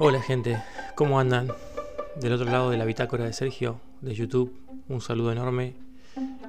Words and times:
Hola 0.00 0.22
gente, 0.22 0.62
¿cómo 0.94 1.18
andan? 1.18 1.48
Del 2.14 2.32
otro 2.32 2.46
lado 2.46 2.70
de 2.70 2.76
la 2.76 2.84
bitácora 2.84 3.24
de 3.24 3.32
Sergio, 3.32 3.80
de 4.00 4.14
YouTube, 4.14 4.56
un 4.88 5.00
saludo 5.00 5.32
enorme. 5.32 5.74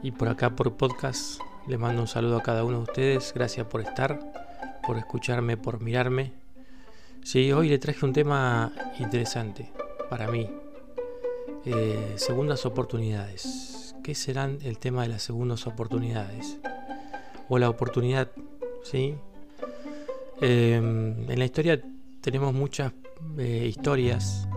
Y 0.03 0.11
por 0.11 0.27
acá 0.27 0.55
por 0.55 0.77
podcast, 0.77 1.41
le 1.67 1.79
mando 1.79 2.03
un 2.03 2.07
saludo 2.07 2.37
a 2.37 2.43
cada 2.43 2.63
uno 2.63 2.77
de 2.77 2.83
ustedes. 2.83 3.33
Gracias 3.33 3.65
por 3.65 3.81
estar, 3.81 4.19
por 4.85 4.99
escucharme, 4.99 5.57
por 5.57 5.81
mirarme. 5.81 6.31
Sí, 7.23 7.51
hoy 7.51 7.69
le 7.69 7.79
traje 7.79 8.05
un 8.05 8.13
tema 8.13 8.71
interesante 8.99 9.71
para 10.11 10.27
mí. 10.27 10.47
Eh, 11.65 12.13
segundas 12.17 12.67
oportunidades. 12.67 13.95
¿Qué 14.03 14.13
serán 14.13 14.59
el 14.61 14.77
tema 14.77 15.01
de 15.01 15.09
las 15.09 15.23
segundas 15.23 15.65
oportunidades? 15.65 16.59
O 17.49 17.57
la 17.57 17.67
oportunidad, 17.67 18.29
¿sí? 18.83 19.15
Eh, 20.39 20.75
en 20.75 21.39
la 21.39 21.45
historia 21.45 21.81
tenemos 22.21 22.53
muchas 22.53 22.93
eh, 23.37 23.65
historias, 23.67 24.47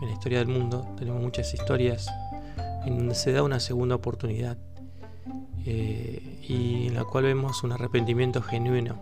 en 0.00 0.08
la 0.08 0.12
historia 0.12 0.38
del 0.38 0.48
mundo 0.48 0.86
tenemos 0.96 1.22
muchas 1.22 1.52
historias 1.52 2.08
en 2.84 2.96
donde 2.98 3.14
se 3.14 3.32
da 3.32 3.42
una 3.42 3.60
segunda 3.60 3.94
oportunidad 3.94 4.56
y 5.62 6.86
en 6.88 6.94
la 6.94 7.04
cual 7.04 7.24
vemos 7.24 7.62
un 7.62 7.72
arrepentimiento 7.72 8.42
genuino. 8.42 8.98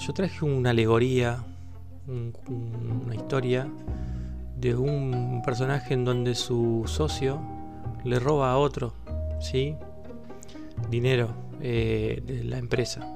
Yo 0.00 0.14
traje 0.14 0.44
una 0.44 0.70
alegoría, 0.70 1.44
una 2.08 3.14
historia 3.14 3.68
de 4.56 4.74
un 4.74 5.42
personaje 5.44 5.94
en 5.94 6.04
donde 6.04 6.34
su 6.34 6.84
socio 6.86 7.40
le 8.04 8.18
roba 8.18 8.52
a 8.52 8.58
otro, 8.58 8.92
¿sí? 9.40 9.76
Dinero 10.90 11.28
eh, 11.60 12.22
de 12.26 12.44
la 12.44 12.58
empresa. 12.58 13.06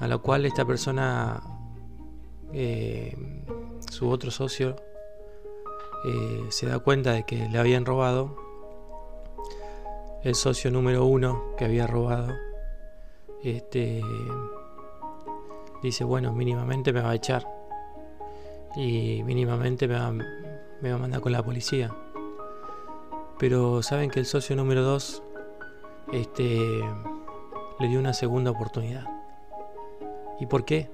A 0.00 0.08
lo 0.08 0.22
cual 0.22 0.44
esta 0.44 0.64
persona, 0.64 1.40
eh, 2.54 3.16
su 3.90 4.08
otro 4.08 4.30
socio, 4.30 4.76
eh, 6.06 6.46
se 6.50 6.66
da 6.66 6.78
cuenta 6.78 7.12
de 7.12 7.24
que 7.24 7.48
le 7.48 7.58
habían 7.58 7.84
robado. 7.84 8.36
El 10.22 10.34
socio 10.34 10.70
número 10.70 11.04
uno 11.04 11.54
que 11.58 11.64
había 11.66 11.86
robado, 11.86 12.32
este, 13.42 14.00
dice, 15.82 16.04
bueno, 16.04 16.32
mínimamente 16.32 16.94
me 16.94 17.02
va 17.02 17.10
a 17.10 17.14
echar 17.14 17.46
y 18.74 19.22
mínimamente 19.24 19.86
me 19.86 19.98
va, 19.98 20.12
me 20.12 20.90
va 20.90 20.94
a 20.94 20.98
mandar 20.98 21.20
con 21.20 21.32
la 21.32 21.42
policía. 21.42 21.94
Pero 23.38 23.82
saben 23.82 24.10
que 24.10 24.20
el 24.20 24.26
socio 24.26 24.56
número 24.56 24.82
2 24.82 25.22
este, 26.12 26.80
le 27.80 27.88
dio 27.88 27.98
una 27.98 28.14
segunda 28.14 28.50
oportunidad. 28.50 29.06
¿Y 30.40 30.46
por 30.46 30.64
qué? 30.64 30.90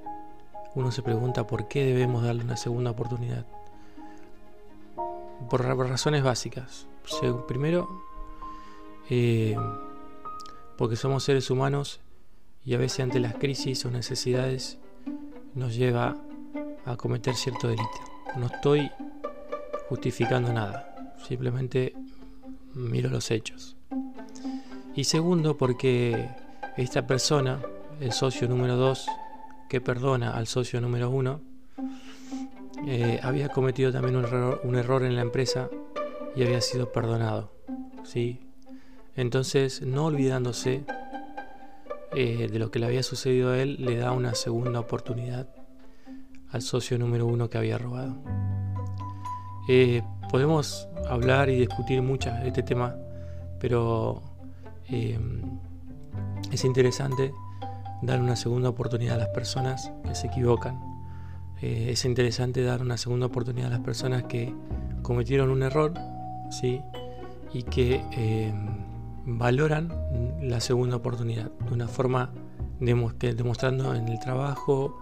Uno 0.75 0.93
se 0.93 1.03
pregunta 1.03 1.47
por 1.47 1.69
qué 1.69 1.85
debemos 1.85 2.23
darle 2.23 2.45
una 2.45 2.57
segunda 2.57 2.91
oportunidad. 2.91 3.47
Por 5.49 5.65
razones 5.65 6.23
básicas. 6.23 6.87
Primero, 7.49 7.89
eh, 9.09 9.57
porque 10.77 10.97
somos 10.97 11.25
seres 11.25 11.51
humanos 11.51 12.01
y 12.65 12.75
a 12.75 12.79
veces 12.79 13.01
ante 13.01 13.19
las 13.19 13.35
crisis 13.35 13.85
o 13.85 13.91
necesidades 13.91 14.79
nos 15.55 15.75
lleva 15.75 16.17
a 16.84 16.97
cometer 16.97 17.34
cierto 17.34 17.69
delito. 17.69 17.89
No 18.37 18.47
estoy 18.47 18.91
justificando 19.89 20.53
nada, 20.53 21.15
simplemente 21.27 21.95
miro 22.75 23.11
los 23.11 23.31
hechos. 23.31 23.77
Y 24.95 25.05
segundo, 25.05 25.57
porque 25.57 26.31
esta 26.77 27.07
persona, 27.07 27.61
el 28.01 28.12
socio 28.12 28.49
número 28.49 28.77
2, 28.77 29.07
que 29.71 29.81
perdona 29.81 30.33
al 30.33 30.49
socio 30.49 30.81
número 30.81 31.11
1, 31.11 31.41
eh, 32.89 33.21
había 33.23 33.51
cometido 33.51 33.93
también 33.93 34.17
un 34.17 34.25
error, 34.25 34.61
un 34.65 34.75
error, 34.75 35.05
en 35.05 35.15
la 35.15 35.22
empresa 35.22 35.71
y 36.34 36.43
había 36.43 36.61
sido 36.61 36.91
perdonado. 36.91 37.53
¿sí? 38.03 38.41
Entonces, 39.15 39.83
no 39.83 40.06
olvidándose 40.06 40.84
eh, 42.17 42.49
de 42.50 42.59
lo 42.59 42.72
que 42.72 42.81
le 42.81 42.87
había 42.87 43.05
sucedido 43.05 43.53
a 43.53 43.62
él, 43.62 43.77
le 43.78 43.97
da 43.97 44.11
una 44.11 44.34
segunda 44.34 44.81
oportunidad 44.81 45.49
al 46.50 46.62
socio 46.62 46.99
número 46.99 47.27
uno 47.27 47.49
que 47.49 47.56
había 47.56 47.78
robado. 47.78 48.17
Eh, 49.69 50.03
podemos 50.33 50.89
hablar 51.09 51.49
y 51.49 51.55
discutir 51.55 52.03
mucho 52.03 52.31
este 52.43 52.65
tema, 52.65 52.97
pero 53.61 54.21
es 54.89 56.65
interesante 56.65 57.33
dar 58.03 58.21
una 58.21 58.37
segunda 58.37 58.69
oportunidad 58.69 59.16
a 59.16 59.19
las 59.19 59.28
personas 59.28 59.93
que 60.05 60.15
se 60.15 60.28
equivocan. 60.28 60.81
Eh, 61.61 61.88
es 61.91 62.05
interesante 62.05 62.62
dar 62.62 62.83
una 62.83 62.97
segunda 62.97 63.27
oportunidad 63.27 63.69
a 63.69 63.77
las 63.77 63.81
personas 63.81 64.25
que 64.25 64.55
cometieron 65.03 65.50
un 65.50 65.62
error, 65.62 65.94
¿sí? 66.50 66.81
Y 67.53 67.65
que 67.65 68.03
valoran 69.25 69.93
la 70.41 70.61
segunda 70.61 70.97
oportunidad 70.97 71.50
de 71.50 71.75
una 71.75 71.88
forma 71.88 72.33
demostrando 72.81 73.94
en 73.94 74.09
el 74.09 74.19
trabajo 74.19 74.99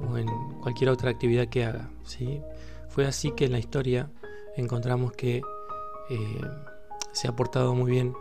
o 0.00 0.16
en 0.16 0.26
cualquier 0.60 0.90
otra 0.90 1.10
actividad 1.10 1.46
que 1.48 1.64
haga. 1.64 1.90
¿sí? 2.04 2.40
Fue 2.88 3.06
así 3.06 3.32
que 3.32 3.46
en 3.46 3.52
la 3.52 3.58
historia 3.58 4.10
encontramos 4.56 5.12
que 5.12 5.42
eh, 6.10 6.40
se 7.12 7.28
ha 7.28 7.36
portado 7.36 7.74
muy 7.74 7.90
bien 7.90 8.14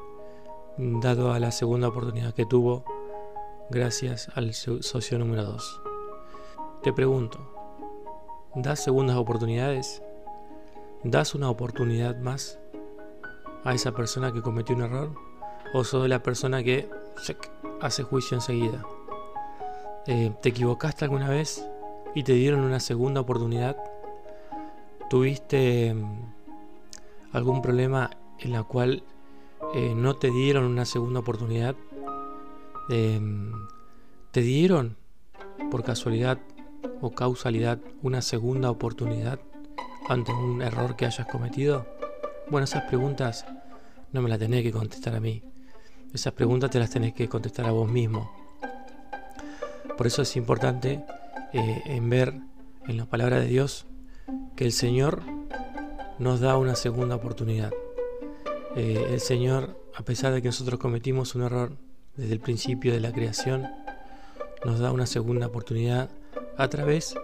dado 0.77 1.31
a 1.31 1.39
la 1.39 1.51
segunda 1.51 1.87
oportunidad 1.87 2.33
que 2.33 2.45
tuvo 2.45 2.83
gracias 3.69 4.29
al 4.35 4.53
socio 4.53 5.19
número 5.19 5.43
2. 5.43 5.81
Te 6.83 6.93
pregunto, 6.93 7.39
¿das 8.55 8.83
segundas 8.83 9.17
oportunidades? 9.17 10.01
¿Das 11.03 11.35
una 11.35 11.49
oportunidad 11.49 12.17
más 12.17 12.59
a 13.63 13.73
esa 13.73 13.91
persona 13.91 14.31
que 14.31 14.41
cometió 14.41 14.75
un 14.75 14.83
error? 14.83 15.15
¿O 15.73 15.83
sos 15.83 16.07
la 16.07 16.23
persona 16.23 16.63
que 16.63 16.89
hace 17.81 18.03
juicio 18.03 18.35
enseguida? 18.35 18.85
Eh, 20.05 20.33
¿Te 20.41 20.49
equivocaste 20.49 21.03
alguna 21.03 21.29
vez 21.29 21.67
y 22.15 22.23
te 22.23 22.33
dieron 22.33 22.61
una 22.61 22.79
segunda 22.79 23.21
oportunidad? 23.21 23.75
¿Tuviste 25.09 25.93
mm, 25.93 26.33
algún 27.33 27.61
problema 27.61 28.11
en 28.39 28.53
la 28.53 28.63
cual 28.63 29.03
eh, 29.73 29.93
no 29.93 30.15
te 30.15 30.31
dieron 30.31 30.63
una 30.63 30.85
segunda 30.85 31.19
oportunidad? 31.19 31.75
Em, 32.89 33.51
¿Te 34.31 34.41
dieron 34.41 34.95
por 35.71 35.83
casualidad 35.83 36.37
o 37.01 37.11
causalidad 37.11 37.79
una 38.01 38.21
segunda 38.21 38.69
oportunidad 38.69 39.39
ante 40.07 40.31
un 40.31 40.61
error 40.61 40.95
que 40.95 41.05
hayas 41.05 41.27
cometido? 41.27 41.85
Bueno, 42.49 42.65
esas 42.65 42.83
preguntas 42.83 43.45
no 44.13 44.21
me 44.21 44.29
las 44.29 44.39
tenés 44.39 44.63
que 44.63 44.71
contestar 44.71 45.15
a 45.15 45.19
mí. 45.19 45.43
Esas 46.13 46.33
preguntas 46.33 46.69
te 46.69 46.79
las 46.79 46.89
tenés 46.89 47.13
que 47.13 47.27
contestar 47.27 47.65
a 47.65 47.71
vos 47.71 47.91
mismo. 47.91 48.31
Por 49.97 50.07
eso 50.07 50.21
es 50.21 50.35
importante 50.37 51.03
eh, 51.51 51.81
en 51.85 52.09
ver 52.09 52.39
en 52.87 52.97
la 52.97 53.05
palabra 53.05 53.39
de 53.39 53.47
Dios 53.47 53.85
que 54.55 54.63
el 54.65 54.71
Señor 54.71 55.23
nos 56.19 56.39
da 56.39 56.57
una 56.57 56.75
segunda 56.75 57.15
oportunidad. 57.15 57.73
Eh, 58.75 59.07
el 59.09 59.19
Señor, 59.19 59.77
a 59.95 60.03
pesar 60.03 60.33
de 60.33 60.41
que 60.41 60.47
nosotros 60.47 60.79
cometimos 60.79 61.35
un 61.35 61.41
error 61.41 61.86
desde 62.17 62.33
el 62.33 62.39
principio 62.39 62.91
de 62.91 62.99
la 62.99 63.11
creación, 63.11 63.67
nos 64.65 64.79
da 64.79 64.91
una 64.91 65.05
segunda 65.05 65.47
oportunidad 65.47 66.09
a 66.57 66.67
través 66.67 67.15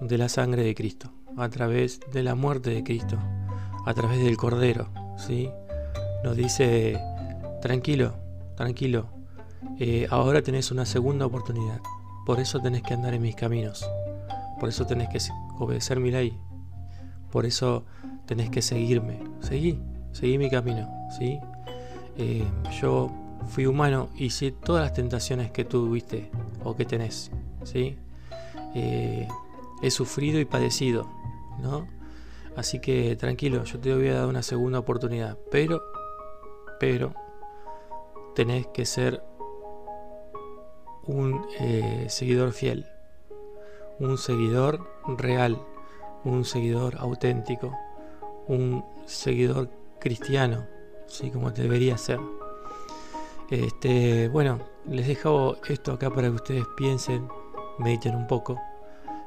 de 0.00 0.18
la 0.18 0.28
sangre 0.28 0.64
de 0.64 0.74
Cristo, 0.74 1.12
a 1.36 1.48
través 1.50 2.00
de 2.12 2.22
la 2.22 2.34
muerte 2.34 2.70
de 2.70 2.82
Cristo, 2.82 3.18
a 3.86 3.94
través 3.94 4.24
del 4.24 4.38
Cordero. 4.38 4.88
¿sí? 5.18 5.50
Nos 6.24 6.36
dice, 6.36 6.98
tranquilo, 7.60 8.14
tranquilo, 8.56 9.08
eh, 9.78 10.06
ahora 10.10 10.42
tenés 10.42 10.70
una 10.70 10.86
segunda 10.86 11.26
oportunidad. 11.26 11.80
Por 12.24 12.40
eso 12.40 12.60
tenés 12.60 12.82
que 12.82 12.94
andar 12.94 13.12
en 13.12 13.22
mis 13.22 13.36
caminos. 13.36 13.88
Por 14.58 14.70
eso 14.70 14.86
tenés 14.86 15.08
que 15.10 15.18
obedecer 15.58 16.00
mi 16.00 16.10
ley. 16.10 16.38
Por 17.30 17.44
eso 17.44 17.84
tenés 18.26 18.50
que 18.50 18.62
seguirme. 18.62 19.18
Seguí, 19.40 19.78
seguí 20.12 20.38
mi 20.38 20.50
camino. 20.50 20.88
¿sí? 21.18 21.38
Eh, 22.16 22.44
yo 22.80 23.10
fui 23.48 23.66
humano 23.66 24.10
y 24.16 24.30
sé 24.30 24.52
todas 24.52 24.82
las 24.82 24.92
tentaciones 24.92 25.50
que 25.50 25.64
tuviste 25.64 26.30
o 26.64 26.76
que 26.76 26.84
tenés. 26.84 27.30
¿sí? 27.64 27.96
Eh, 28.74 29.28
he 29.82 29.90
sufrido 29.90 30.40
y 30.40 30.44
padecido. 30.44 31.08
¿no? 31.60 31.86
Así 32.56 32.80
que 32.80 33.16
tranquilo, 33.16 33.64
yo 33.64 33.78
te 33.78 33.94
voy 33.94 34.08
a 34.08 34.14
dar 34.20 34.26
una 34.26 34.42
segunda 34.42 34.78
oportunidad. 34.78 35.38
Pero, 35.50 35.82
pero, 36.78 37.14
tenés 38.34 38.66
que 38.68 38.84
ser 38.84 39.22
un 41.06 41.46
eh, 41.58 42.06
seguidor 42.08 42.52
fiel, 42.52 42.86
un 43.98 44.18
seguidor 44.18 44.86
real, 45.16 45.58
un 46.24 46.44
seguidor 46.44 46.96
auténtico, 46.98 47.76
un 48.46 48.84
seguidor 49.06 49.70
cristiano, 49.98 50.66
¿sí? 51.06 51.30
como 51.30 51.50
debería 51.50 51.96
ser. 51.98 52.20
Este, 53.50 54.28
bueno, 54.28 54.60
les 54.86 55.06
dejo 55.08 55.56
esto 55.68 55.92
acá 55.92 56.08
para 56.10 56.28
que 56.28 56.34
ustedes 56.34 56.64
piensen, 56.76 57.28
mediten 57.78 58.14
un 58.14 58.26
poco. 58.26 58.58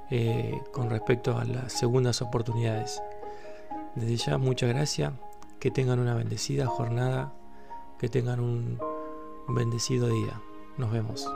eh, 0.09 0.61
con 0.71 0.89
respecto 0.89 1.37
a 1.37 1.43
las 1.45 1.73
segundas 1.73 2.21
oportunidades. 2.21 3.01
Desde 3.95 4.15
ya, 4.17 4.37
muchas 4.37 4.69
gracias. 4.69 5.11
Que 5.59 5.71
tengan 5.71 5.99
una 5.99 6.13
bendecida 6.13 6.67
jornada. 6.67 7.33
Que 7.97 8.09
tengan 8.09 8.39
un 8.39 8.79
bendecido 9.47 10.09
día. 10.09 10.39
Nos 10.77 10.91
vemos. 10.91 11.27